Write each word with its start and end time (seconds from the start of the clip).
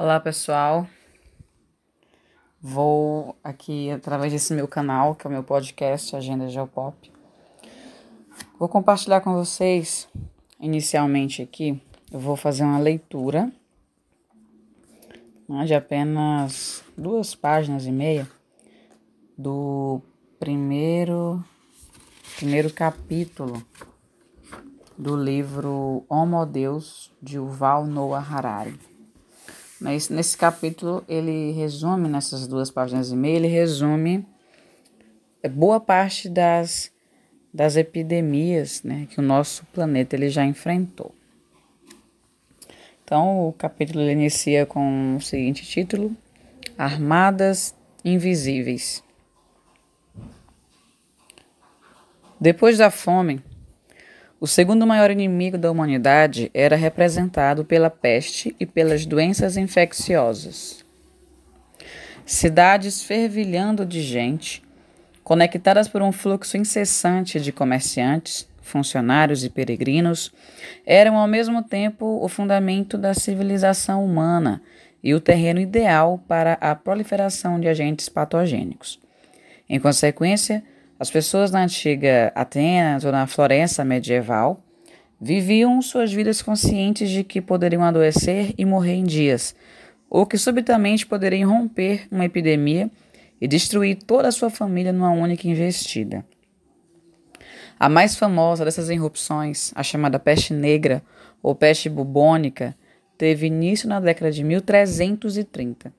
Olá 0.00 0.20
pessoal, 0.20 0.86
vou 2.62 3.36
aqui 3.42 3.90
através 3.90 4.32
desse 4.32 4.54
meu 4.54 4.68
canal, 4.68 5.16
que 5.16 5.26
é 5.26 5.28
o 5.28 5.32
meu 5.32 5.42
podcast 5.42 6.14
Agenda 6.14 6.48
Geopop, 6.48 7.10
vou 8.56 8.68
compartilhar 8.68 9.20
com 9.22 9.34
vocês, 9.34 10.08
inicialmente 10.60 11.42
aqui, 11.42 11.82
eu 12.12 12.20
vou 12.20 12.36
fazer 12.36 12.62
uma 12.62 12.78
leitura 12.78 13.52
né, 15.48 15.64
de 15.64 15.74
apenas 15.74 16.84
duas 16.96 17.34
páginas 17.34 17.84
e 17.84 17.90
meia 17.90 18.28
do 19.36 20.00
primeiro, 20.38 21.44
primeiro 22.36 22.72
capítulo 22.72 23.60
do 24.96 25.16
livro 25.16 26.04
Homo 26.08 26.46
Deus 26.46 27.12
de 27.20 27.34
Yuval 27.34 27.84
Noah 27.84 28.20
Harari. 28.20 28.97
Nesse, 29.80 30.12
nesse 30.12 30.36
capítulo, 30.36 31.04
ele 31.08 31.52
resume, 31.52 32.08
nessas 32.08 32.46
duas 32.46 32.70
páginas 32.70 33.12
e 33.12 33.16
meia, 33.16 33.36
ele 33.36 33.46
resume 33.46 34.26
é, 35.42 35.48
boa 35.48 35.78
parte 35.78 36.28
das, 36.28 36.90
das 37.54 37.76
epidemias 37.76 38.82
né, 38.82 39.06
que 39.08 39.20
o 39.20 39.22
nosso 39.22 39.64
planeta 39.66 40.16
ele 40.16 40.28
já 40.28 40.44
enfrentou. 40.44 41.14
Então, 43.04 43.48
o 43.48 43.52
capítulo 43.52 44.02
inicia 44.02 44.66
com 44.66 45.16
o 45.16 45.20
seguinte 45.20 45.64
título: 45.64 46.14
Armadas 46.76 47.74
Invisíveis. 48.04 49.02
Depois 52.40 52.78
da 52.78 52.90
fome, 52.90 53.42
o 54.40 54.46
segundo 54.46 54.86
maior 54.86 55.10
inimigo 55.10 55.58
da 55.58 55.70
humanidade 55.70 56.50
era 56.54 56.76
representado 56.76 57.64
pela 57.64 57.90
peste 57.90 58.54
e 58.58 58.64
pelas 58.64 59.04
doenças 59.04 59.56
infecciosas. 59.56 60.84
Cidades 62.24 63.02
fervilhando 63.02 63.84
de 63.84 64.00
gente, 64.00 64.62
conectadas 65.24 65.88
por 65.88 66.02
um 66.02 66.12
fluxo 66.12 66.56
incessante 66.56 67.40
de 67.40 67.50
comerciantes, 67.50 68.48
funcionários 68.62 69.42
e 69.42 69.50
peregrinos, 69.50 70.32
eram 70.86 71.16
ao 71.16 71.26
mesmo 71.26 71.62
tempo 71.62 72.22
o 72.22 72.28
fundamento 72.28 72.96
da 72.96 73.14
civilização 73.14 74.04
humana 74.04 74.62
e 75.02 75.14
o 75.14 75.20
terreno 75.20 75.58
ideal 75.58 76.22
para 76.28 76.52
a 76.60 76.74
proliferação 76.74 77.58
de 77.58 77.66
agentes 77.66 78.08
patogênicos. 78.08 79.00
Em 79.68 79.80
consequência, 79.80 80.62
as 80.98 81.10
pessoas 81.10 81.50
na 81.50 81.62
antiga 81.62 82.32
Atenas 82.34 83.04
ou 83.04 83.12
na 83.12 83.26
Florença 83.26 83.84
medieval 83.84 84.62
viviam 85.20 85.80
suas 85.80 86.12
vidas 86.12 86.42
conscientes 86.42 87.08
de 87.08 87.22
que 87.22 87.40
poderiam 87.40 87.84
adoecer 87.84 88.52
e 88.56 88.64
morrer 88.64 88.94
em 88.94 89.04
dias, 89.04 89.54
ou 90.10 90.26
que 90.26 90.38
subitamente 90.38 91.06
poderiam 91.06 91.50
romper 91.50 92.06
uma 92.10 92.24
epidemia 92.24 92.90
e 93.40 93.46
destruir 93.46 93.96
toda 93.96 94.28
a 94.28 94.32
sua 94.32 94.50
família 94.50 94.92
numa 94.92 95.10
única 95.10 95.46
investida. 95.46 96.24
A 97.78 97.88
mais 97.88 98.16
famosa 98.16 98.64
dessas 98.64 98.90
irrupções, 98.90 99.72
a 99.74 99.84
chamada 99.84 100.18
peste 100.18 100.52
negra 100.52 101.02
ou 101.40 101.54
peste 101.54 101.88
bubônica, 101.88 102.74
teve 103.16 103.46
início 103.46 103.88
na 103.88 104.00
década 104.00 104.32
de 104.32 104.42
1330, 104.42 105.92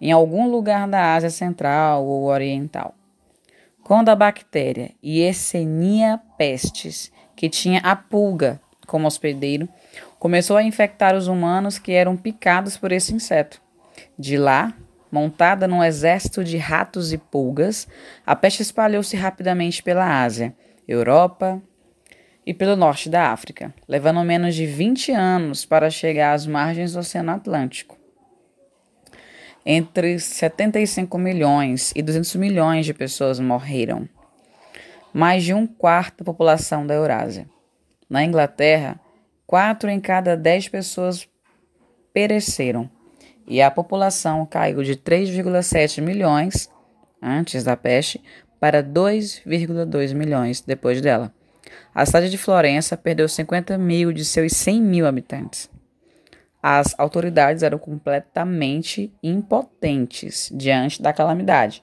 em 0.00 0.10
algum 0.10 0.48
lugar 0.48 0.88
da 0.88 1.14
Ásia 1.14 1.30
Central 1.30 2.04
ou 2.04 2.24
Oriental. 2.24 2.94
Quando 3.90 4.08
a 4.08 4.14
bactéria 4.14 4.92
Yersinia 5.02 6.20
pestis, 6.38 7.10
que 7.34 7.48
tinha 7.48 7.80
a 7.80 7.96
pulga 7.96 8.60
como 8.86 9.08
hospedeiro, 9.08 9.68
começou 10.16 10.56
a 10.56 10.62
infectar 10.62 11.16
os 11.16 11.26
humanos 11.26 11.76
que 11.76 11.90
eram 11.90 12.16
picados 12.16 12.76
por 12.76 12.92
esse 12.92 13.12
inseto. 13.12 13.60
De 14.16 14.36
lá, 14.36 14.72
montada 15.10 15.66
num 15.66 15.82
exército 15.82 16.44
de 16.44 16.56
ratos 16.56 17.12
e 17.12 17.18
pulgas, 17.18 17.88
a 18.24 18.36
peste 18.36 18.62
espalhou-se 18.62 19.16
rapidamente 19.16 19.82
pela 19.82 20.22
Ásia, 20.22 20.54
Europa 20.86 21.60
e 22.46 22.54
pelo 22.54 22.76
norte 22.76 23.08
da 23.08 23.32
África, 23.32 23.74
levando 23.88 24.22
menos 24.22 24.54
de 24.54 24.66
20 24.66 25.10
anos 25.10 25.64
para 25.64 25.90
chegar 25.90 26.34
às 26.34 26.46
margens 26.46 26.92
do 26.92 27.00
Oceano 27.00 27.32
Atlântico 27.32 27.99
entre 29.64 30.18
75 30.18 31.18
milhões 31.18 31.92
e 31.94 32.02
200 32.02 32.36
milhões 32.36 32.86
de 32.86 32.94
pessoas 32.94 33.38
morreram. 33.38 34.08
Mais 35.12 35.42
de 35.42 35.52
um 35.52 35.66
quarto 35.66 36.18
da 36.18 36.24
população 36.24 36.86
da 36.86 36.94
Eurásia. 36.94 37.48
Na 38.08 38.24
Inglaterra, 38.24 38.98
quatro 39.46 39.90
em 39.90 40.00
cada 40.00 40.36
dez 40.36 40.68
pessoas 40.68 41.28
pereceram 42.12 42.90
e 43.46 43.60
a 43.60 43.70
população 43.70 44.46
caiu 44.46 44.82
de 44.82 44.96
3,7 44.96 46.00
milhões 46.00 46.70
antes 47.20 47.64
da 47.64 47.76
peste 47.76 48.22
para 48.58 48.82
2,2 48.82 50.14
milhões 50.14 50.60
depois 50.60 51.00
dela. 51.00 51.32
A 51.94 52.06
cidade 52.06 52.30
de 52.30 52.38
Florença 52.38 52.96
perdeu 52.96 53.28
50 53.28 53.76
mil 53.76 54.12
de 54.12 54.24
seus 54.24 54.52
100 54.52 54.80
mil 54.80 55.06
habitantes 55.06 55.68
as 56.62 56.94
autoridades 56.98 57.62
eram 57.62 57.78
completamente 57.78 59.12
impotentes 59.22 60.50
diante 60.54 61.00
da 61.00 61.12
calamidade. 61.12 61.82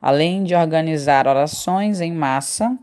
Além 0.00 0.44
de 0.44 0.54
organizar 0.54 1.26
orações 1.26 2.00
em 2.00 2.12
massa 2.12 2.78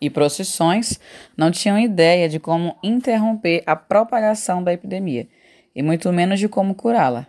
e 0.00 0.10
procissões, 0.10 0.98
não 1.36 1.50
tinham 1.50 1.78
ideia 1.78 2.28
de 2.28 2.40
como 2.40 2.76
interromper 2.82 3.62
a 3.66 3.76
propagação 3.76 4.62
da 4.62 4.72
epidemia, 4.72 5.28
e 5.74 5.82
muito 5.82 6.12
menos 6.12 6.40
de 6.40 6.48
como 6.48 6.74
curá-la. 6.74 7.26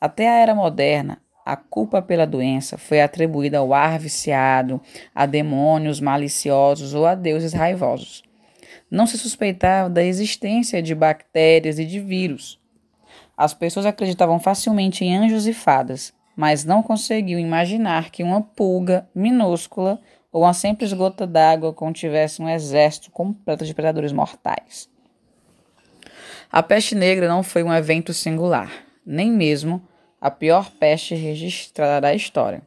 Até 0.00 0.28
a 0.28 0.38
era 0.38 0.54
moderna, 0.54 1.18
a 1.44 1.56
culpa 1.56 2.02
pela 2.02 2.26
doença 2.26 2.76
foi 2.76 3.00
atribuída 3.00 3.58
ao 3.58 3.72
ar 3.72 3.98
viciado, 3.98 4.80
a 5.14 5.24
demônios 5.24 5.98
maliciosos 5.98 6.92
ou 6.92 7.06
a 7.06 7.14
deuses 7.14 7.54
raivosos. 7.54 8.27
Não 8.90 9.06
se 9.06 9.18
suspeitava 9.18 9.90
da 9.90 10.02
existência 10.02 10.82
de 10.82 10.94
bactérias 10.94 11.78
e 11.78 11.84
de 11.84 12.00
vírus. 12.00 12.58
As 13.36 13.54
pessoas 13.54 13.86
acreditavam 13.86 14.40
facilmente 14.40 15.04
em 15.04 15.16
anjos 15.16 15.46
e 15.46 15.52
fadas, 15.52 16.12
mas 16.36 16.64
não 16.64 16.82
conseguiam 16.82 17.38
imaginar 17.38 18.10
que 18.10 18.22
uma 18.22 18.40
pulga 18.40 19.08
minúscula 19.14 20.00
ou 20.32 20.42
uma 20.42 20.54
simples 20.54 20.92
gota 20.92 21.26
d'água 21.26 21.72
contivesse 21.72 22.42
um 22.42 22.48
exército 22.48 23.10
completo 23.10 23.64
de 23.64 23.74
predadores 23.74 24.12
mortais. 24.12 24.88
A 26.50 26.62
peste 26.62 26.94
negra 26.94 27.28
não 27.28 27.42
foi 27.42 27.62
um 27.62 27.72
evento 27.72 28.14
singular, 28.14 28.70
nem 29.04 29.30
mesmo 29.30 29.82
a 30.20 30.30
pior 30.30 30.70
peste 30.78 31.14
registrada 31.14 32.00
da 32.00 32.14
história. 32.14 32.62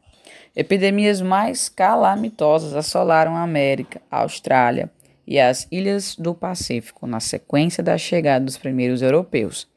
Epidemias 0.54 1.20
mais 1.20 1.68
calamitosas 1.68 2.74
assolaram 2.74 3.36
a 3.36 3.42
América, 3.42 4.00
a 4.10 4.20
Austrália, 4.20 4.90
e 5.26 5.38
as 5.38 5.66
ilhas 5.70 6.16
do 6.16 6.34
Pacífico 6.34 7.06
na 7.06 7.20
sequência 7.20 7.82
da 7.82 7.96
chegada 7.96 8.44
dos 8.44 8.56
primeiros 8.56 9.02
europeus. 9.02 9.68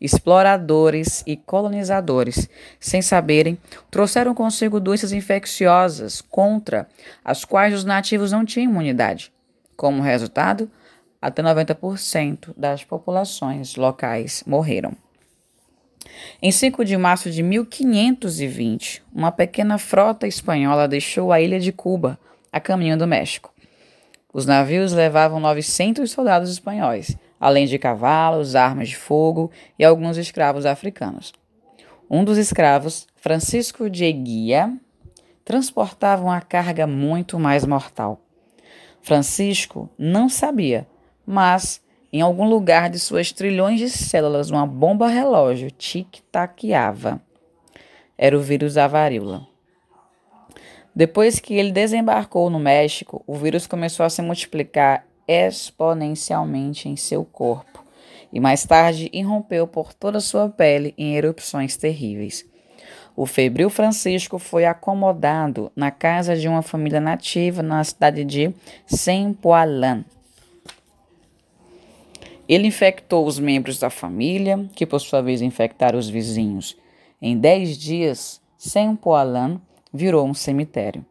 Exploradores 0.00 1.22
e 1.26 1.36
colonizadores, 1.36 2.48
sem 2.80 3.00
saberem, 3.00 3.56
trouxeram 3.90 4.34
consigo 4.34 4.80
doenças 4.80 5.12
infecciosas 5.12 6.20
contra 6.20 6.88
as 7.24 7.44
quais 7.44 7.72
os 7.72 7.84
nativos 7.84 8.32
não 8.32 8.44
tinham 8.44 8.70
imunidade. 8.70 9.32
Como 9.76 10.02
resultado, 10.02 10.70
até 11.20 11.40
90% 11.40 12.52
das 12.56 12.82
populações 12.82 13.76
locais 13.76 14.42
morreram. 14.44 14.92
Em 16.42 16.50
5 16.50 16.84
de 16.84 16.96
março 16.96 17.30
de 17.30 17.42
1520, 17.42 19.04
uma 19.14 19.30
pequena 19.30 19.78
frota 19.78 20.26
espanhola 20.26 20.88
deixou 20.88 21.32
a 21.32 21.40
ilha 21.40 21.60
de 21.60 21.70
Cuba 21.70 22.18
a 22.52 22.58
caminho 22.58 22.98
do 22.98 23.06
México. 23.06 23.51
Os 24.32 24.46
navios 24.46 24.92
levavam 24.92 25.38
900 25.38 26.10
soldados 26.10 26.50
espanhóis, 26.50 27.16
além 27.38 27.66
de 27.66 27.78
cavalos, 27.78 28.54
armas 28.56 28.88
de 28.88 28.96
fogo 28.96 29.50
e 29.78 29.84
alguns 29.84 30.16
escravos 30.16 30.64
africanos. 30.64 31.32
Um 32.10 32.24
dos 32.24 32.38
escravos, 32.38 33.06
Francisco 33.16 33.90
de 33.90 34.04
Eguia, 34.04 34.72
transportava 35.44 36.22
uma 36.22 36.40
carga 36.40 36.86
muito 36.86 37.38
mais 37.38 37.66
mortal. 37.66 38.20
Francisco 39.02 39.90
não 39.98 40.28
sabia, 40.28 40.86
mas 41.26 41.82
em 42.12 42.20
algum 42.20 42.48
lugar 42.48 42.88
de 42.88 42.98
suas 42.98 43.32
trilhões 43.32 43.80
de 43.80 43.90
células 43.90 44.48
uma 44.48 44.66
bomba 44.66 45.08
relógio 45.08 45.70
tic-taqueava. 45.70 47.20
Era 48.16 48.36
o 48.36 48.40
vírus 48.40 48.74
da 48.74 48.86
varíola. 48.86 49.51
Depois 50.94 51.40
que 51.40 51.54
ele 51.54 51.72
desembarcou 51.72 52.50
no 52.50 52.58
México, 52.58 53.22
o 53.26 53.34
vírus 53.34 53.66
começou 53.66 54.04
a 54.04 54.10
se 54.10 54.20
multiplicar 54.20 55.06
exponencialmente 55.26 56.88
em 56.88 56.96
seu 56.96 57.24
corpo 57.24 57.82
e 58.32 58.40
mais 58.40 58.64
tarde 58.64 59.10
irrompeu 59.12 59.66
por 59.66 59.92
toda 59.92 60.18
a 60.18 60.20
sua 60.20 60.48
pele 60.48 60.94
em 60.96 61.14
erupções 61.16 61.76
terríveis. 61.76 62.44
O 63.14 63.26
febril 63.26 63.68
Francisco 63.68 64.38
foi 64.38 64.64
acomodado 64.64 65.70
na 65.76 65.90
casa 65.90 66.34
de 66.34 66.48
uma 66.48 66.62
família 66.62 67.00
nativa 67.00 67.62
na 67.62 67.84
cidade 67.84 68.24
de 68.24 68.54
Sempoalán. 68.86 70.02
Ele 72.48 72.66
infectou 72.66 73.26
os 73.26 73.38
membros 73.38 73.78
da 73.78 73.90
família, 73.90 74.66
que 74.74 74.86
por 74.86 74.98
sua 74.98 75.22
vez 75.22 75.42
infectaram 75.42 75.98
os 75.98 76.08
vizinhos. 76.08 76.76
Em 77.20 77.36
dez 77.36 77.78
dias, 77.78 78.40
Saint-Poilin 78.58 79.60
virou 79.92 80.26
um 80.26 80.34
cemitério. 80.34 81.04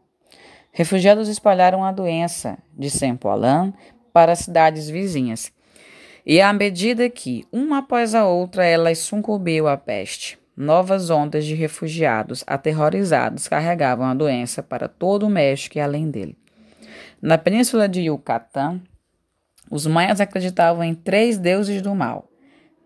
Refugiados 0.72 1.28
espalharam 1.28 1.84
a 1.84 1.92
doença 1.92 2.58
de 2.74 2.90
Saint-Poilin 2.90 3.74
para 4.14 4.32
as 4.32 4.40
cidades 4.40 4.90
vizinhas. 4.90 5.52
E 6.26 6.40
à 6.40 6.54
medida 6.54 7.10
que, 7.10 7.46
uma 7.52 7.80
após 7.80 8.16
a 8.16 8.26
outra, 8.26 8.66
elas 8.66 9.00
sucumbiu 9.00 9.68
à 9.68 9.76
peste, 9.76 10.40
novas 10.56 11.10
ondas 11.10 11.46
de 11.46 11.56
refugiados 11.56 12.44
aterrorizados 12.46 13.48
carregavam 13.48 14.06
a 14.06 14.14
doença 14.14 14.62
para 14.62 14.88
todo 14.88 15.26
o 15.26 15.30
México 15.30 15.78
e 15.78 15.82
além 15.82 16.10
dele. 16.10 16.38
Na 17.22 17.38
península 17.38 17.90
de 17.90 18.02
Yucatán, 18.02 18.82
os 19.70 19.88
maias 19.88 20.22
acreditavam 20.22 20.84
em 20.84 20.94
três 20.94 21.38
deuses 21.38 21.82
do 21.82 21.96
mal: 21.96 22.30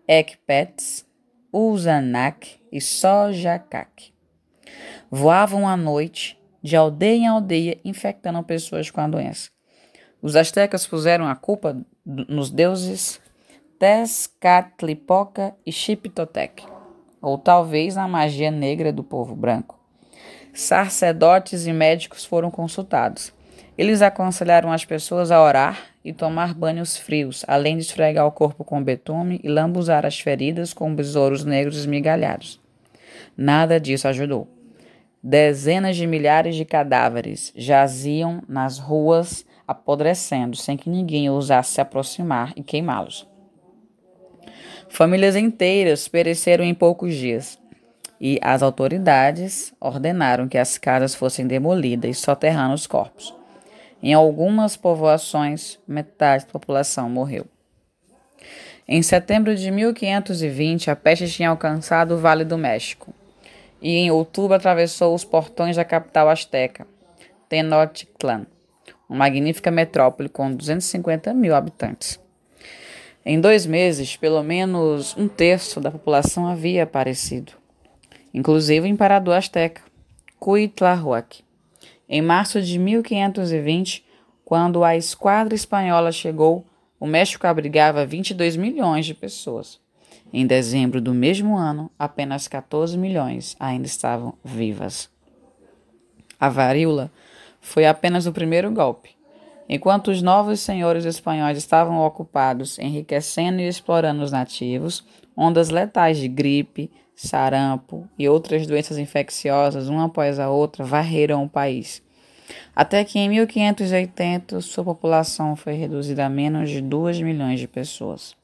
Ekpets, 0.08 1.06
Uzanak 1.52 2.58
e 2.70 2.80
Sojacac. 2.80 4.15
Voavam 5.10 5.68
à 5.68 5.76
noite 5.76 6.38
de 6.62 6.74
aldeia 6.76 7.16
em 7.16 7.26
aldeia, 7.28 7.78
infectando 7.84 8.42
pessoas 8.42 8.90
com 8.90 9.00
a 9.00 9.06
doença. 9.06 9.50
Os 10.20 10.34
astecas 10.34 10.86
puseram 10.86 11.26
a 11.28 11.36
culpa 11.36 11.76
nos 12.04 12.50
deuses 12.50 13.20
Tezcatlipoca 13.78 15.54
e 15.64 15.70
Xiptotec, 15.70 16.64
ou 17.22 17.38
talvez 17.38 17.94
na 17.94 18.08
magia 18.08 18.50
negra 18.50 18.92
do 18.92 19.04
povo 19.04 19.36
branco. 19.36 19.78
Sacerdotes 20.52 21.66
e 21.66 21.72
médicos 21.72 22.24
foram 22.24 22.50
consultados. 22.50 23.32
Eles 23.76 24.00
aconselharam 24.00 24.72
as 24.72 24.84
pessoas 24.84 25.30
a 25.30 25.40
orar 25.40 25.78
e 26.02 26.12
tomar 26.12 26.54
banhos 26.54 26.96
frios, 26.96 27.44
além 27.46 27.76
de 27.76 27.82
esfregar 27.82 28.26
o 28.26 28.32
corpo 28.32 28.64
com 28.64 28.82
betume 28.82 29.38
e 29.44 29.48
lambuzar 29.48 30.06
as 30.06 30.18
feridas 30.18 30.72
com 30.72 30.94
besouros 30.94 31.44
negros 31.44 31.76
esmigalhados. 31.76 32.58
Nada 33.36 33.78
disso 33.78 34.08
ajudou. 34.08 34.55
Dezenas 35.22 35.96
de 35.96 36.06
milhares 36.06 36.54
de 36.54 36.64
cadáveres 36.64 37.52
jaziam 37.56 38.42
nas 38.48 38.78
ruas, 38.78 39.44
apodrecendo, 39.66 40.56
sem 40.56 40.76
que 40.76 40.90
ninguém 40.90 41.28
ousasse 41.28 41.72
se 41.72 41.80
aproximar 41.80 42.52
e 42.54 42.62
queimá-los. 42.62 43.26
Famílias 44.88 45.34
inteiras 45.34 46.06
pereceram 46.06 46.64
em 46.64 46.74
poucos 46.74 47.14
dias, 47.14 47.58
e 48.20 48.38
as 48.40 48.62
autoridades 48.62 49.74
ordenaram 49.80 50.48
que 50.48 50.58
as 50.58 50.78
casas 50.78 51.14
fossem 51.14 51.46
demolidas 51.46 52.10
e 52.10 52.20
soterrando 52.20 52.74
os 52.74 52.86
corpos. 52.86 53.34
Em 54.02 54.14
algumas 54.14 54.76
povoações, 54.76 55.78
metade 55.88 56.44
da 56.44 56.52
população 56.52 57.10
morreu. 57.10 57.46
Em 58.86 59.02
setembro 59.02 59.56
de 59.56 59.70
1520, 59.70 60.90
a 60.90 60.94
peste 60.94 61.28
tinha 61.28 61.50
alcançado 61.50 62.14
o 62.14 62.18
Vale 62.18 62.44
do 62.44 62.56
México 62.56 63.12
e 63.86 63.98
em 63.98 64.10
outubro 64.10 64.56
atravessou 64.56 65.14
os 65.14 65.22
portões 65.22 65.76
da 65.76 65.84
capital 65.84 66.28
asteca, 66.28 66.84
Tenochtitlan, 67.48 68.44
uma 69.08 69.18
magnífica 69.18 69.70
metrópole 69.70 70.28
com 70.28 70.52
250 70.52 71.32
mil 71.32 71.54
habitantes. 71.54 72.18
Em 73.24 73.40
dois 73.40 73.64
meses, 73.64 74.16
pelo 74.16 74.42
menos 74.42 75.16
um 75.16 75.28
terço 75.28 75.80
da 75.80 75.88
população 75.88 76.48
havia 76.48 76.82
aparecido, 76.82 77.52
inclusive 78.34 78.88
o 78.88 78.90
imperador 78.90 79.36
asteca, 79.36 79.82
Cuitlahuac. 80.40 81.44
Em 82.08 82.20
março 82.20 82.60
de 82.60 82.80
1520, 82.80 84.04
quando 84.44 84.82
a 84.82 84.96
esquadra 84.96 85.54
espanhola 85.54 86.10
chegou, 86.10 86.66
o 86.98 87.06
México 87.06 87.46
abrigava 87.46 88.04
22 88.04 88.56
milhões 88.56 89.06
de 89.06 89.14
pessoas. 89.14 89.78
Em 90.38 90.46
dezembro 90.46 91.00
do 91.00 91.14
mesmo 91.14 91.56
ano, 91.56 91.90
apenas 91.98 92.46
14 92.46 92.98
milhões 92.98 93.56
ainda 93.58 93.86
estavam 93.86 94.34
vivas. 94.44 95.08
A 96.38 96.50
varíola 96.50 97.10
foi 97.58 97.86
apenas 97.86 98.26
o 98.26 98.32
primeiro 98.34 98.70
golpe. 98.70 99.16
Enquanto 99.66 100.08
os 100.08 100.20
novos 100.20 100.60
senhores 100.60 101.06
espanhóis 101.06 101.56
estavam 101.56 102.04
ocupados 102.04 102.78
enriquecendo 102.78 103.62
e 103.62 103.66
explorando 103.66 104.22
os 104.22 104.30
nativos, 104.30 105.02
ondas 105.34 105.70
letais 105.70 106.18
de 106.18 106.28
gripe, 106.28 106.90
sarampo 107.14 108.06
e 108.18 108.28
outras 108.28 108.66
doenças 108.66 108.98
infecciosas, 108.98 109.88
uma 109.88 110.04
após 110.04 110.38
a 110.38 110.50
outra, 110.50 110.84
varreram 110.84 111.44
o 111.44 111.48
país. 111.48 112.02
Até 112.74 113.02
que 113.04 113.18
em 113.18 113.30
1580 113.30 114.60
sua 114.60 114.84
população 114.84 115.56
foi 115.56 115.72
reduzida 115.72 116.26
a 116.26 116.28
menos 116.28 116.68
de 116.68 116.82
2 116.82 117.22
milhões 117.22 117.58
de 117.58 117.66
pessoas. 117.66 118.36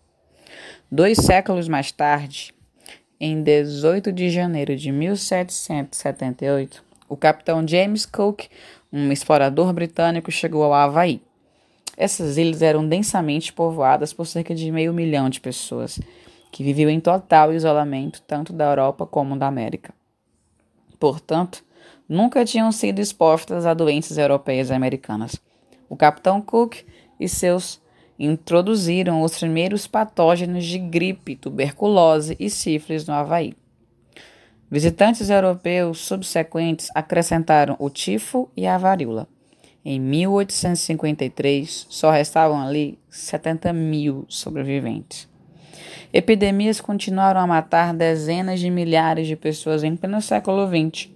Dois 0.90 1.18
séculos 1.18 1.68
mais 1.68 1.90
tarde, 1.92 2.54
em 3.20 3.42
18 3.42 4.10
de 4.12 4.30
janeiro 4.30 4.76
de 4.76 4.90
1778, 4.90 6.82
o 7.08 7.16
capitão 7.16 7.66
James 7.66 8.04
Cook, 8.04 8.46
um 8.92 9.12
explorador 9.12 9.72
britânico, 9.72 10.30
chegou 10.30 10.64
ao 10.64 10.74
Havaí. 10.74 11.22
Essas 11.96 12.36
ilhas 12.36 12.62
eram 12.62 12.86
densamente 12.86 13.52
povoadas 13.52 14.12
por 14.12 14.26
cerca 14.26 14.54
de 14.54 14.70
meio 14.72 14.92
milhão 14.92 15.30
de 15.30 15.40
pessoas, 15.40 16.00
que 16.50 16.64
viviam 16.64 16.90
em 16.90 17.00
total 17.00 17.52
isolamento 17.52 18.20
tanto 18.22 18.52
da 18.52 18.64
Europa 18.64 19.06
como 19.06 19.36
da 19.36 19.46
América. 19.46 19.94
Portanto, 20.98 21.64
nunca 22.08 22.44
tinham 22.44 22.70
sido 22.72 22.98
expostas 22.98 23.66
a 23.66 23.74
doenças 23.74 24.18
europeias 24.18 24.70
e 24.70 24.74
americanas. 24.74 25.36
O 25.88 25.96
capitão 25.96 26.40
Cook 26.40 26.76
e 27.18 27.28
seus 27.28 27.80
introduziram 28.18 29.22
os 29.22 29.38
primeiros 29.38 29.86
patógenos 29.86 30.64
de 30.64 30.78
gripe, 30.78 31.36
tuberculose 31.36 32.36
e 32.38 32.48
sífilis 32.50 33.06
no 33.06 33.14
Havaí. 33.14 33.54
Visitantes 34.70 35.28
europeus 35.28 35.98
subsequentes 35.98 36.88
acrescentaram 36.94 37.76
o 37.78 37.90
tifo 37.90 38.50
e 38.56 38.66
a 38.66 38.78
varíola. 38.78 39.28
Em 39.84 40.00
1853, 40.00 41.86
só 41.90 42.10
restavam 42.10 42.60
ali 42.62 42.98
70 43.10 43.72
mil 43.72 44.24
sobreviventes. 44.28 45.28
Epidemias 46.12 46.80
continuaram 46.80 47.40
a 47.40 47.46
matar 47.46 47.92
dezenas 47.92 48.60
de 48.60 48.70
milhares 48.70 49.26
de 49.26 49.34
pessoas 49.34 49.82
em 49.82 49.96
pleno 49.96 50.22
século 50.22 50.66
XX. 50.68 51.10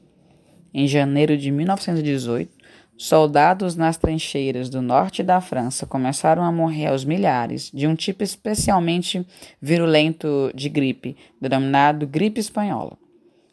Em 0.75 0.89
janeiro 0.89 1.37
de 1.37 1.51
1918, 1.51 2.51
Soldados 2.99 3.77
nas 3.77 3.99
trincheiras 3.99 4.71
do 4.71 4.81
norte 4.81 5.23
da 5.23 5.39
França 5.39 5.85
começaram 5.85 6.43
a 6.43 6.51
morrer 6.51 6.87
aos 6.87 7.05
milhares 7.05 7.71
de 7.73 7.87
um 7.87 7.95
tipo 7.95 8.25
especialmente 8.25 9.27
virulento 9.61 10.51
de 10.55 10.71
gripe, 10.71 11.15
denominado 11.39 12.07
gripe 12.07 12.41
espanhola. 12.41 12.97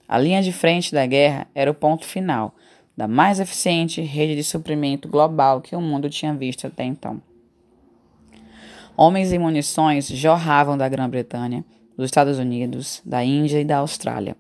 A 0.08 0.18
linha 0.18 0.42
de 0.42 0.54
frente 0.54 0.94
da 0.94 1.06
guerra 1.06 1.46
era 1.54 1.70
o 1.70 1.74
ponto 1.74 2.06
final 2.06 2.56
da 2.96 3.06
mais 3.06 3.42
eficiente 3.42 4.00
rede 4.00 4.36
de 4.36 4.46
suprimento 4.46 5.10
global 5.10 5.60
que 5.60 5.76
o 5.76 5.82
mundo 5.82 6.10
tinha 6.10 6.34
visto 6.34 6.66
até 6.66 6.86
então. 6.86 7.22
Homens 8.96 9.34
e 9.34 9.40
munições 9.40 10.08
jorravam 10.08 10.78
da 10.78 10.88
Grã-Bretanha, 10.88 11.66
dos 11.98 12.06
Estados 12.06 12.40
Unidos, 12.40 13.02
da 13.04 13.22
Índia 13.24 13.60
e 13.60 13.66
da 13.66 13.80
Austrália. 13.80 14.38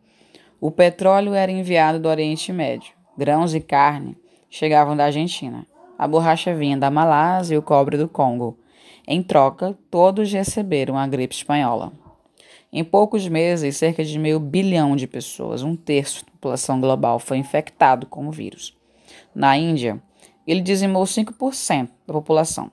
O 0.61 0.71
petróleo 0.71 1.33
era 1.33 1.51
enviado 1.51 1.99
do 1.99 2.07
Oriente 2.07 2.53
Médio, 2.53 2.93
grãos 3.17 3.53
e 3.53 3.59
carne 3.59 4.15
chegavam 4.53 4.95
da 4.95 5.05
Argentina. 5.05 5.65
A 5.97 6.07
borracha 6.07 6.53
vinha 6.53 6.77
da 6.77 6.91
Malásia 6.91 7.55
e 7.55 7.57
o 7.57 7.61
cobre 7.61 7.97
do 7.97 8.07
Congo. 8.07 8.55
Em 9.07 9.23
troca, 9.23 9.75
todos 9.89 10.31
receberam 10.31 10.95
a 10.95 11.07
gripe 11.07 11.33
espanhola. 11.33 11.91
Em 12.71 12.83
poucos 12.83 13.27
meses, 13.27 13.77
cerca 13.77 14.03
de 14.03 14.19
meio 14.19 14.39
bilhão 14.39 14.95
de 14.95 15.07
pessoas, 15.07 15.63
um 15.63 15.75
terço 15.75 16.23
da 16.23 16.31
população 16.33 16.79
global, 16.79 17.17
foi 17.17 17.37
infectado 17.37 18.05
com 18.05 18.27
o 18.27 18.31
vírus. 18.31 18.77
Na 19.33 19.57
Índia, 19.57 19.99
ele 20.45 20.61
dizimou 20.61 21.03
5% 21.03 21.89
da 22.05 22.13
população. 22.13 22.71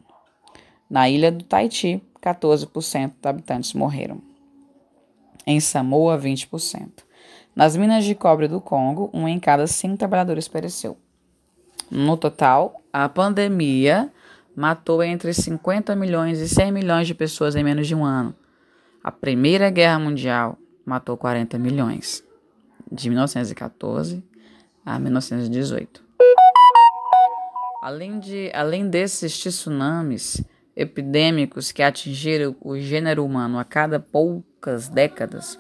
Na 0.88 1.08
ilha 1.08 1.32
do 1.32 1.44
Tahiti, 1.44 2.02
14% 2.20 3.12
dos 3.22 3.26
habitantes 3.26 3.72
morreram. 3.72 4.20
Em 5.46 5.58
Samoa, 5.60 6.18
20%. 6.18 6.90
Nas 7.56 7.75
minas 7.75 8.04
de 8.04 8.14
cobre 8.14 8.49
do 8.49 8.60
Congo, 8.60 9.08
um 9.14 9.26
em 9.26 9.40
cada 9.40 9.66
cinco 9.66 9.96
trabalhadores 9.96 10.46
pereceu. 10.46 10.99
No 11.88 12.16
total, 12.16 12.82
a 12.92 13.08
pandemia 13.08 14.10
matou 14.56 15.02
entre 15.02 15.32
50 15.32 15.94
milhões 15.94 16.40
e 16.40 16.49
100 16.49 16.72
milhões 16.72 17.06
de 17.06 17.14
pessoas 17.14 17.54
em 17.54 17.62
menos 17.62 17.87
de 17.87 17.94
um 17.94 18.04
ano. 18.04 18.34
A 19.02 19.10
Primeira 19.10 19.70
Guerra 19.70 19.99
Mundial 19.99 20.58
matou 20.84 21.16
40 21.16 21.58
milhões, 21.58 22.25
de 22.90 23.08
1914 23.08 24.22
a 24.84 24.99
1918. 24.99 26.02
Além, 27.82 28.18
de, 28.18 28.50
além 28.52 28.88
desses 28.88 29.38
tsunamis 29.38 30.42
epidêmicos 30.76 31.72
que 31.72 31.82
atingiram 31.82 32.54
o 32.60 32.78
gênero 32.78 33.25
humano 33.25 33.58
a 33.58 33.64
cada 33.64 33.99
poucas 33.99 34.88
décadas, 34.88 35.58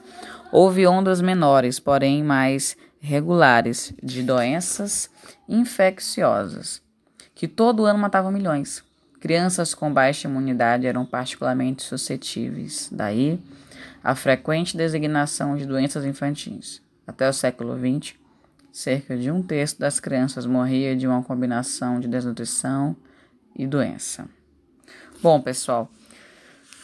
houve 0.52 0.86
ondas 0.86 1.20
menores, 1.20 1.80
porém 1.80 2.22
mais 2.22 2.76
regulares 3.00 3.94
de 4.02 4.22
doenças 4.22 5.10
infecciosas, 5.48 6.82
que 7.34 7.48
todo 7.48 7.86
ano 7.86 7.98
matavam 7.98 8.30
milhões. 8.30 8.84
Crianças 9.18 9.74
com 9.74 9.92
baixa 9.92 10.28
imunidade 10.28 10.86
eram 10.86 11.04
particularmente 11.04 11.82
suscetíveis, 11.82 12.88
daí 12.92 13.38
a 14.02 14.14
frequente 14.14 14.76
designação 14.76 15.56
de 15.56 15.66
doenças 15.66 16.04
infantis. 16.04 16.80
Até 17.06 17.28
o 17.28 17.32
século 17.32 17.76
XX, 17.76 18.14
cerca 18.72 19.16
de 19.16 19.30
um 19.30 19.42
terço 19.42 19.78
das 19.78 19.98
crianças 19.98 20.46
morria 20.46 20.96
de 20.96 21.06
uma 21.06 21.22
combinação 21.22 21.98
de 22.00 22.06
desnutrição 22.06 22.96
e 23.56 23.66
doença. 23.66 24.28
Bom, 25.22 25.40
pessoal, 25.40 25.90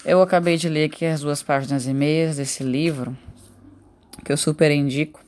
eu 0.05 0.21
acabei 0.21 0.57
de 0.57 0.69
ler 0.69 0.85
aqui 0.85 1.07
as 1.07 1.21
duas 1.21 1.43
páginas 1.43 1.87
e 1.87 1.95
meias 1.95 2.37
desse 2.37 2.63
livro, 2.63 3.17
que 4.25 4.33
eu 4.33 4.37
super 4.37 4.71
indico. 4.71 5.26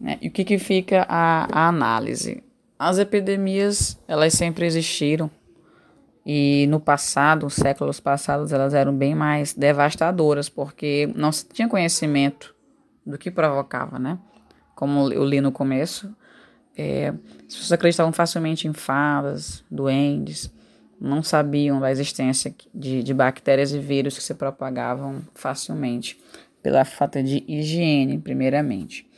Né? 0.00 0.18
E 0.20 0.28
o 0.28 0.30
que, 0.30 0.44
que 0.44 0.58
fica 0.58 1.06
a, 1.08 1.48
a 1.50 1.68
análise? 1.68 2.42
As 2.78 2.98
epidemias, 2.98 3.98
elas 4.06 4.34
sempre 4.34 4.66
existiram, 4.66 5.30
e 6.30 6.66
no 6.68 6.78
passado, 6.78 7.48
séculos 7.48 8.00
passados, 8.00 8.52
elas 8.52 8.74
eram 8.74 8.94
bem 8.94 9.14
mais 9.14 9.54
devastadoras, 9.54 10.48
porque 10.48 11.10
não 11.16 11.32
se 11.32 11.46
tinha 11.48 11.66
conhecimento 11.66 12.54
do 13.04 13.16
que 13.16 13.30
provocava, 13.30 13.98
né? 13.98 14.18
Como 14.74 15.10
eu 15.10 15.24
li 15.24 15.40
no 15.40 15.50
começo, 15.50 16.14
é, 16.76 17.08
as 17.08 17.54
pessoas 17.54 17.72
acreditavam 17.72 18.12
facilmente 18.12 18.68
em 18.68 18.74
fadas, 18.74 19.64
duendes, 19.70 20.52
não 21.00 21.22
sabiam 21.22 21.80
da 21.80 21.90
existência 21.90 22.54
de, 22.74 23.02
de 23.02 23.14
bactérias 23.14 23.72
e 23.72 23.78
vírus 23.78 24.16
que 24.16 24.22
se 24.22 24.34
propagavam 24.34 25.22
facilmente 25.34 26.20
pela 26.62 26.84
falta 26.84 27.22
de 27.22 27.42
higiene, 27.48 28.18
primeiramente. 28.18 29.08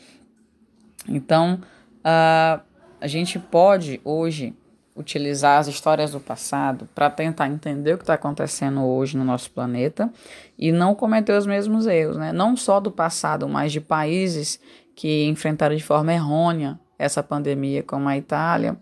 Então, 1.09 1.61
uh, 2.01 2.61
a 3.01 3.07
gente 3.07 3.39
pode 3.39 4.01
hoje 4.05 4.55
utilizar 4.95 5.59
as 5.59 5.67
histórias 5.67 6.13
do 6.13 6.21
passado 6.21 6.89
para 6.95 7.09
tentar 7.09 7.49
entender 7.49 7.95
o 7.95 7.97
que 7.97 8.03
está 8.03 8.15
acontecendo 8.15 8.85
hoje 8.85 9.17
no 9.17 9.25
nosso 9.25 9.51
planeta 9.51 10.13
e 10.59 10.71
não 10.71 10.95
cometer 10.95 11.33
os 11.33 11.47
mesmos 11.47 11.87
erros, 11.87 12.17
né? 12.17 12.33
Não 12.33 12.57
só 12.57 12.81
do 12.81 12.91
passado, 12.91 13.49
mas 13.49 13.73
de 13.73 13.81
países 13.81 14.61
que 14.95 15.25
enfrentaram 15.27 15.75
de 15.75 15.83
forma 15.83 16.13
errônea 16.13 16.79
essa 16.99 17.23
pandemia, 17.23 17.83
como 17.83 18.09
a 18.09 18.17
Itália, 18.17 18.77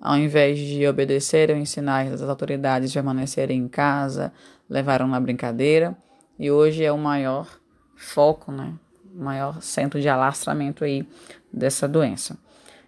ao 0.00 0.16
invés 0.16 0.58
de 0.58 0.86
obedecerem 0.86 1.60
os 1.60 1.68
sinais 1.68 2.10
das 2.10 2.22
autoridades 2.22 2.90
de 2.90 2.94
permanecerem 2.94 3.58
em 3.58 3.68
casa, 3.68 4.32
levaram 4.70 5.06
na 5.06 5.20
brincadeira 5.20 5.96
e 6.38 6.50
hoje 6.50 6.84
é 6.84 6.92
o 6.92 6.96
maior 6.96 7.46
foco, 7.94 8.50
né? 8.52 8.72
Maior 9.18 9.60
centro 9.60 10.00
de 10.00 10.08
alastramento 10.08 10.84
aí 10.84 11.06
dessa 11.52 11.88
doença. 11.88 12.38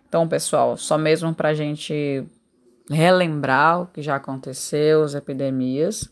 Então, 0.09 0.27
pessoal, 0.29 0.77
só 0.77 0.97
mesmo 0.97 1.35
para 1.35 1.51
a 1.51 1.55
gente 1.55 2.25
relembrar 2.91 3.83
o 3.83 3.87
que 3.87 4.03
já 4.03 4.17
aconteceu, 4.17 5.03
as 5.03 5.15
epidemias, 5.15 6.11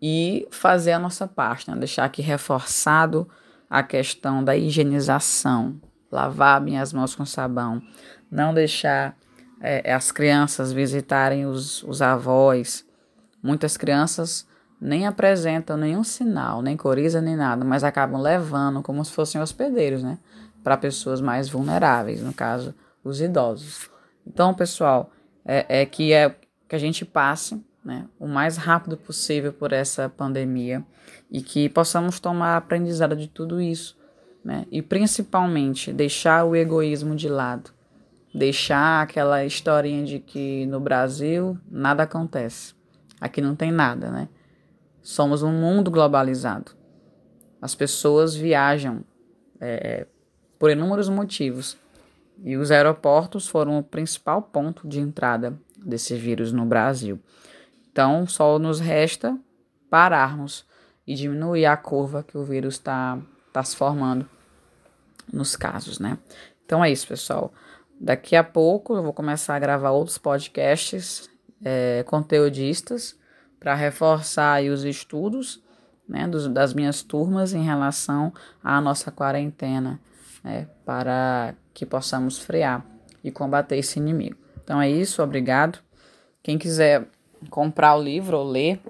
e 0.00 0.48
fazer 0.50 0.92
a 0.92 0.98
nossa 0.98 1.28
parte, 1.28 1.70
né? 1.70 1.76
deixar 1.76 2.04
aqui 2.04 2.22
reforçado 2.22 3.28
a 3.68 3.82
questão 3.82 4.42
da 4.42 4.56
higienização, 4.56 5.80
lavar 6.10 6.60
minhas 6.60 6.92
mãos 6.92 7.14
com 7.14 7.26
sabão, 7.26 7.82
não 8.30 8.54
deixar 8.54 9.16
é, 9.60 9.92
as 9.92 10.10
crianças 10.10 10.72
visitarem 10.72 11.44
os, 11.46 11.82
os 11.82 12.00
avós. 12.00 12.84
Muitas 13.42 13.76
crianças 13.76 14.46
nem 14.80 15.06
apresentam 15.06 15.76
nenhum 15.76 16.02
sinal, 16.02 16.62
nem 16.62 16.76
coriza, 16.76 17.20
nem 17.20 17.36
nada, 17.36 17.64
mas 17.64 17.84
acabam 17.84 18.20
levando 18.20 18.82
como 18.82 19.04
se 19.04 19.12
fossem 19.12 19.40
hospedeiros, 19.40 20.02
né? 20.02 20.18
Para 20.64 20.76
pessoas 20.76 21.20
mais 21.20 21.48
vulneráveis, 21.48 22.22
no 22.22 22.32
caso, 22.32 22.74
os 23.04 23.20
idosos. 23.20 23.90
Então, 24.26 24.54
pessoal, 24.54 25.10
é, 25.44 25.82
é 25.82 25.86
que 25.86 26.12
é 26.12 26.34
que 26.68 26.76
a 26.76 26.78
gente 26.78 27.04
passe 27.04 27.62
né, 27.84 28.06
o 28.18 28.28
mais 28.28 28.56
rápido 28.56 28.96
possível 28.96 29.52
por 29.52 29.72
essa 29.72 30.08
pandemia 30.08 30.84
e 31.30 31.42
que 31.42 31.68
possamos 31.68 32.20
tomar 32.20 32.56
aprendizado 32.56 33.16
de 33.16 33.26
tudo 33.26 33.60
isso, 33.60 33.98
né? 34.44 34.66
E 34.70 34.80
principalmente 34.80 35.92
deixar 35.92 36.44
o 36.44 36.56
egoísmo 36.56 37.14
de 37.14 37.28
lado, 37.28 37.70
deixar 38.34 39.02
aquela 39.02 39.44
historinha 39.44 40.04
de 40.04 40.18
que 40.18 40.64
no 40.66 40.80
Brasil 40.80 41.58
nada 41.70 42.04
acontece, 42.04 42.74
aqui 43.20 43.40
não 43.40 43.54
tem 43.54 43.70
nada, 43.70 44.10
né? 44.10 44.28
Somos 45.02 45.42
um 45.42 45.52
mundo 45.52 45.90
globalizado. 45.90 46.72
As 47.60 47.74
pessoas 47.74 48.34
viajam 48.34 49.04
é, 49.60 50.06
por 50.58 50.70
inúmeros 50.70 51.08
motivos 51.08 51.76
e 52.42 52.56
os 52.56 52.70
aeroportos 52.70 53.46
foram 53.46 53.78
o 53.78 53.82
principal 53.82 54.42
ponto 54.42 54.88
de 54.88 55.00
entrada 55.00 55.58
desse 55.76 56.14
vírus 56.14 56.52
no 56.52 56.64
Brasil. 56.64 57.18
Então, 57.90 58.26
só 58.26 58.58
nos 58.58 58.80
resta 58.80 59.38
pararmos 59.90 60.64
e 61.06 61.14
diminuir 61.14 61.66
a 61.66 61.76
curva 61.76 62.22
que 62.22 62.38
o 62.38 62.44
vírus 62.44 62.74
está 62.74 63.18
tá 63.52 63.62
se 63.62 63.76
formando 63.76 64.28
nos 65.32 65.56
casos, 65.56 65.98
né? 65.98 66.18
Então 66.64 66.84
é 66.84 66.90
isso, 66.90 67.06
pessoal. 67.06 67.52
Daqui 68.00 68.36
a 68.36 68.44
pouco 68.44 68.94
eu 68.94 69.02
vou 69.02 69.12
começar 69.12 69.56
a 69.56 69.58
gravar 69.58 69.90
outros 69.90 70.18
podcasts 70.18 71.28
é, 71.62 72.04
conteudistas 72.06 73.18
para 73.60 73.74
reforçar 73.74 74.62
os 74.64 74.84
estudos 74.84 75.62
né, 76.08 76.26
dos, 76.26 76.48
das 76.48 76.74
minhas 76.74 77.02
turmas 77.02 77.52
em 77.52 77.62
relação 77.62 78.32
à 78.64 78.80
nossa 78.80 79.12
quarentena, 79.12 80.00
né, 80.42 80.66
para 80.84 81.54
que 81.72 81.86
possamos 81.86 82.38
frear 82.38 82.84
e 83.22 83.30
combater 83.30 83.76
esse 83.76 83.98
inimigo. 83.98 84.36
Então 84.64 84.80
é 84.80 84.90
isso, 84.90 85.22
obrigado. 85.22 85.78
Quem 86.42 86.58
quiser 86.58 87.06
comprar 87.50 87.94
o 87.94 88.02
livro 88.02 88.38
ou 88.38 88.44
ler 88.44 88.80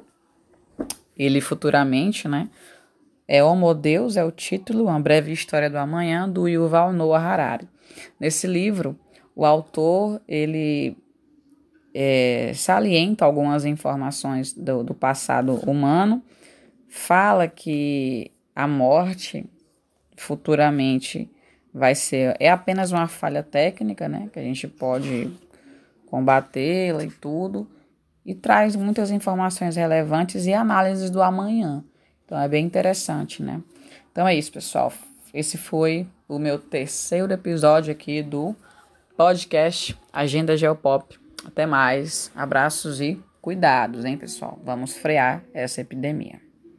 ele 1.17 1.41
futuramente, 1.41 2.27
né? 2.27 2.49
É 3.29 3.45
Homo 3.45 3.75
Deus 3.75 4.17
é 4.17 4.25
o 4.25 4.31
título, 4.33 4.85
uma 4.85 4.99
breve 4.99 5.31
história 5.31 5.69
do 5.69 5.77
amanhã 5.77 6.29
do 6.29 6.49
Yuval 6.49 6.93
Noah 6.93 7.23
Harari. 7.23 7.69
Nesse 8.19 8.47
livro, 8.47 8.99
o 9.37 9.45
autor 9.45 10.21
ele 10.27 10.97
é, 11.95 12.53
salienta 12.55 13.25
algumas 13.25 13.65
informações 13.65 14.53
do, 14.53 14.83
do 14.83 14.95
passado 14.95 15.55
humano, 15.69 16.23
fala 16.89 17.49
que 17.49 18.31
a 18.55 18.67
morte 18.67 19.45
futuramente 20.17 21.31
vai 21.73 21.95
ser 21.95 22.37
é 22.41 22.51
apenas 22.51 22.93
uma 22.93 23.07
falha 23.07 23.43
técnica, 23.43 24.09
né, 24.09 24.29
que 24.33 24.39
a 24.39 24.43
gente 24.43 24.67
pode 24.67 25.31
combatê-la 26.07 27.05
e 27.05 27.11
tudo, 27.11 27.69
e 28.27 28.35
traz 28.35 28.75
muitas 28.75 29.11
informações 29.11 29.77
relevantes 29.77 30.47
e 30.47 30.53
análises 30.53 31.09
do 31.09 31.23
amanhã. 31.23 31.85
Então 32.25 32.39
é 32.39 32.49
bem 32.49 32.67
interessante, 32.67 33.43
né? 33.43 33.61
Então 34.13 34.27
é 34.27 34.35
isso, 34.35 34.53
pessoal. 34.53 34.93
Esse 35.33 35.57
foi 35.57 36.07
o 36.29 36.39
meu 36.39 36.59
terceiro 36.59 37.33
episódio 37.33 37.93
aqui 37.93 38.23
do 38.23 38.55
podcast 39.17 39.97
Agenda 40.13 40.57
Geopop. 40.57 41.20
Até 41.45 41.67
mais. 41.67 42.31
Abraços 42.35 43.01
e 43.01 43.23
cuidados, 43.41 44.05
hein, 44.05 44.17
pessoal? 44.17 44.59
Vamos 44.65 44.97
frear 44.97 45.43
essa 45.53 45.81
epidemia. 45.81 46.50